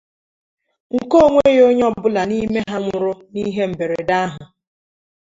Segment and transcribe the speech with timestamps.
[0.97, 4.41] nke na o nweghị onye ọbụla n'ime ha nwụrụ n'ihe mberede ahụ